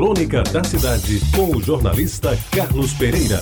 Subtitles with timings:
[0.00, 3.38] Crônica da Cidade, com o jornalista Carlos Pereira.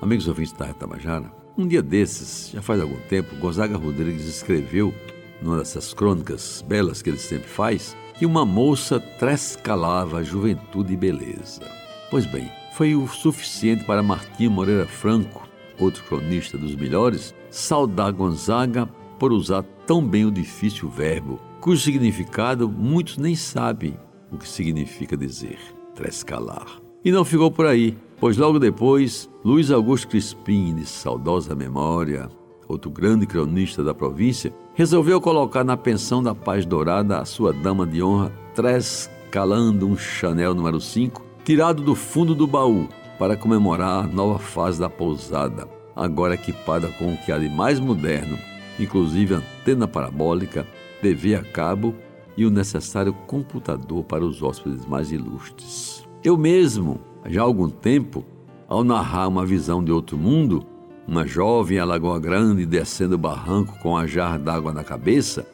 [0.00, 4.92] Amigos ouvintes da Tabajara, um dia desses, já faz algum tempo, Gonzaga Rodrigues escreveu,
[5.40, 11.62] numa dessas crônicas belas que ele sempre faz, que uma moça trescalava juventude e beleza.
[12.10, 15.48] Pois bem, foi o suficiente para Martinho Moreira Franco,
[15.78, 18.88] outro cronista dos melhores, saudar Gonzaga
[19.22, 23.96] por usar tão bem o difícil verbo, cujo significado muitos nem sabem
[24.32, 25.60] o que significa dizer
[25.94, 26.66] trescalar.
[27.04, 32.28] E não ficou por aí, pois logo depois, Luiz Augusto Crispim, de saudosa memória,
[32.66, 37.86] outro grande cronista da província, resolveu colocar na pensão da Paz Dourada a sua dama
[37.86, 42.88] de honra, trescalando um Chanel número 5, tirado do fundo do baú,
[43.20, 47.78] para comemorar a nova fase da pousada, agora equipada com o que há de mais
[47.78, 48.36] moderno,
[48.84, 50.66] inclusive antena parabólica,
[51.00, 51.94] TV a cabo
[52.36, 56.06] e o necessário computador para os hóspedes mais ilustres.
[56.22, 58.24] Eu mesmo, já há algum tempo,
[58.68, 60.64] ao narrar uma visão de outro mundo,
[61.06, 65.46] uma jovem a Lagoa Grande descendo o barranco com a jarra d'água na cabeça,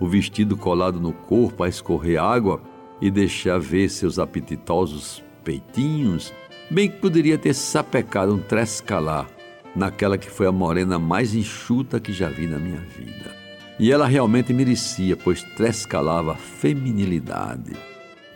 [0.00, 2.60] o vestido colado no corpo a escorrer água
[3.00, 6.32] e deixar ver seus apetitosos peitinhos,
[6.70, 9.33] bem que poderia ter sapecado um trescalar
[9.74, 13.34] naquela que foi a morena mais enxuta que já vi na minha vida.
[13.78, 17.72] E ela realmente merecia, pois trescalava a feminilidade,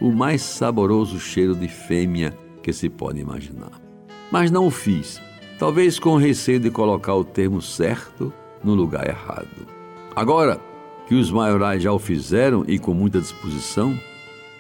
[0.01, 3.81] o mais saboroso cheiro de fêmea que se pode imaginar.
[4.33, 5.21] Mas não o fiz,
[5.59, 9.67] talvez com receio de colocar o termo certo no lugar errado.
[10.15, 10.61] Agora
[11.07, 13.99] que os maiorais já o fizeram e com muita disposição,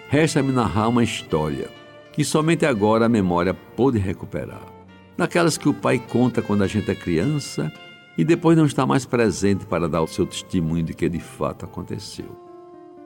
[0.09, 1.69] resta-me narrar uma história
[2.13, 4.78] que somente agora a memória pôde recuperar
[5.19, 7.73] daquelas que o pai conta quando a gente é criança
[8.17, 11.65] e depois não está mais presente para dar o seu testemunho de que de fato
[11.65, 12.31] aconteceu.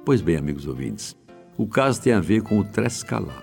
[0.05, 1.17] Pois bem, amigos ouvintes,
[1.57, 3.43] o caso tem a ver com o trescalar.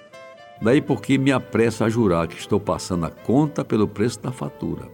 [0.62, 4.88] Daí porque me apresso a jurar que estou passando a conta pelo preço da fatura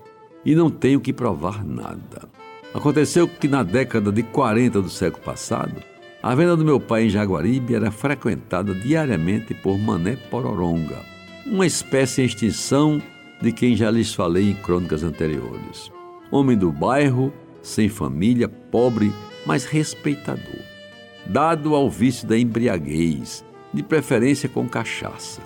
[0.45, 2.29] e não tenho que provar nada.
[2.73, 5.81] Aconteceu que na década de 40 do século passado,
[6.21, 10.99] a venda do meu pai em Jaguaribe era frequentada diariamente por Mané Pororonga,
[11.45, 13.01] uma espécie em extinção
[13.41, 15.91] de quem já lhes falei em crônicas anteriores.
[16.31, 19.11] Homem do bairro, sem família, pobre,
[19.45, 20.61] mas respeitador.
[21.25, 25.41] Dado ao vício da embriaguez, de preferência com cachaça.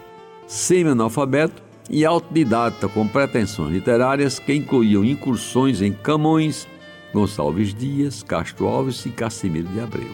[0.46, 6.68] Semi-analfabeto e autodidata com pretensões literárias que incluíam incursões em Camões,
[7.14, 10.12] Gonçalves Dias, Castro Alves e Cassimiro de Abreu.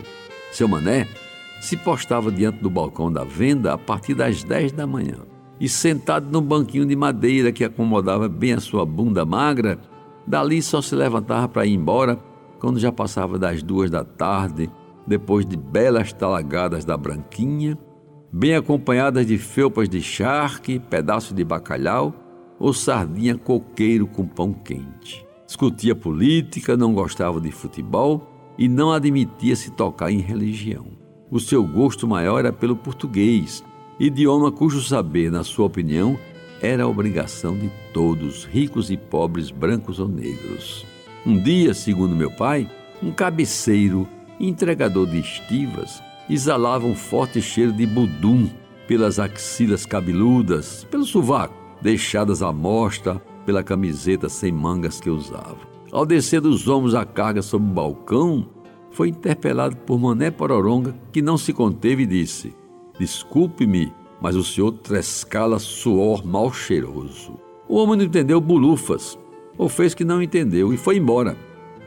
[0.52, 1.08] Seu mané
[1.60, 6.30] se postava diante do balcão da venda a partir das 10 da manhã e sentado
[6.32, 9.80] num banquinho de madeira que acomodava bem a sua bunda magra,
[10.28, 12.20] dali só se levantava para ir embora
[12.60, 14.70] quando já passava das duas da tarde,
[15.06, 17.78] depois de belas talagadas da branquinha,
[18.32, 22.14] bem acompanhadas de felpas de charque, pedaço de bacalhau
[22.60, 25.26] ou sardinha coqueiro com pão quente.
[25.46, 28.28] Discutia política, não gostava de futebol
[28.58, 30.88] e não admitia se tocar em religião.
[31.30, 33.64] O seu gosto maior era pelo português,
[34.00, 36.18] idioma cujo saber, na sua opinião,
[36.62, 40.86] era a obrigação de todos, ricos e pobres, brancos ou negros.
[41.26, 42.70] Um dia, segundo meu pai,
[43.02, 44.08] um cabeceiro,
[44.40, 48.50] entregador de estivas, exalava um forte cheiro de budum
[48.88, 55.58] pelas axilas cabeludas, pelo sovaco, deixadas à mostra pela camiseta sem mangas que usava.
[55.92, 58.48] Ao descer dos ombros a carga sobre o balcão,
[58.92, 62.54] foi interpelado por Mané Pororonga, que não se conteve e disse:
[63.00, 67.40] Desculpe-me, mas o senhor trescala suor mal cheiroso.
[67.68, 69.18] O homem não entendeu bulufas,
[69.58, 71.36] ou fez que não entendeu e foi embora,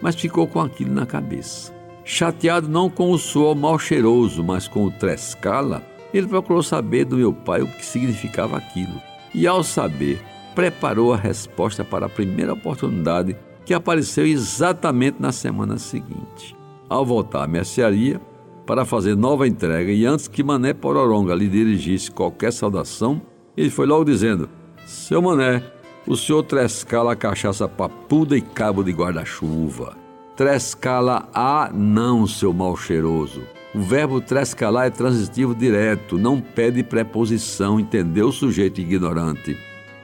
[0.01, 1.73] mas ficou com aquilo na cabeça.
[2.05, 5.83] Chateado não com o suor mal cheiroso, mas com o trescala,
[6.13, 9.01] ele procurou saber do meu pai o que significava aquilo.
[9.35, 10.23] E ao saber,
[10.55, 16.57] preparou a resposta para a primeira oportunidade que apareceu exatamente na semana seguinte.
[16.89, 18.21] Ao voltar à mercearia,
[18.69, 23.23] para fazer nova entrega e antes que Mané Pororonga lhe dirigisse qualquer saudação,
[23.57, 24.47] ele foi logo dizendo:
[24.85, 25.63] Seu Mané,
[26.07, 29.97] o senhor trescala a cachaça papuda e cabo de guarda-chuva.
[30.37, 33.41] Trescala a não, seu mal cheiroso.
[33.75, 39.57] O verbo trescalar é transitivo direto, não pede preposição, entendeu, sujeito ignorante?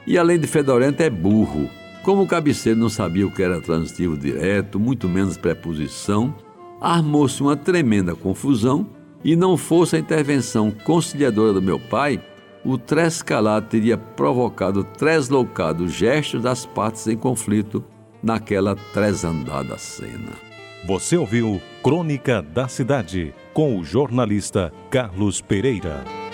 [0.07, 1.69] E além de fedorento, é burro.
[2.01, 6.33] Como o cabeceiro não sabia o que era transitivo direto, muito menos preposição,
[6.79, 8.87] armou-se uma tremenda confusão
[9.23, 12.21] e não fosse a intervenção conciliadora do meu pai,
[12.63, 17.83] o trescalar teria provocado tresloucados gestos das partes em conflito
[18.21, 20.33] naquela tresandada cena.
[20.87, 26.24] Você ouviu Crônica da Cidade com o jornalista Carlos Pereira.